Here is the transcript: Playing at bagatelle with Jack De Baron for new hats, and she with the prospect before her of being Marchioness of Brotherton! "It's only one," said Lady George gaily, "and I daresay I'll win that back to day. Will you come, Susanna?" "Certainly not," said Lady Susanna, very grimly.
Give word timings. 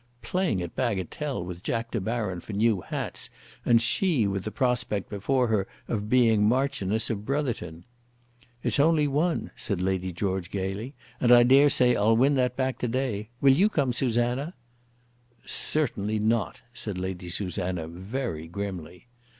Playing 0.23 0.63
at 0.63 0.75
bagatelle 0.75 1.45
with 1.45 1.61
Jack 1.61 1.91
De 1.91 2.01
Baron 2.01 2.39
for 2.39 2.53
new 2.53 2.81
hats, 2.81 3.29
and 3.63 3.79
she 3.79 4.25
with 4.25 4.43
the 4.45 4.49
prospect 4.49 5.11
before 5.11 5.45
her 5.49 5.67
of 5.87 6.09
being 6.09 6.43
Marchioness 6.43 7.11
of 7.11 7.23
Brotherton! 7.23 7.85
"It's 8.63 8.79
only 8.79 9.07
one," 9.07 9.51
said 9.55 9.79
Lady 9.79 10.11
George 10.11 10.49
gaily, 10.49 10.95
"and 11.19 11.31
I 11.31 11.43
daresay 11.43 11.95
I'll 11.95 12.17
win 12.17 12.33
that 12.33 12.55
back 12.55 12.79
to 12.79 12.87
day. 12.87 13.29
Will 13.41 13.53
you 13.53 13.69
come, 13.69 13.93
Susanna?" 13.93 14.55
"Certainly 15.45 16.17
not," 16.17 16.61
said 16.73 16.97
Lady 16.97 17.29
Susanna, 17.29 17.87
very 17.87 18.47
grimly. 18.47 19.05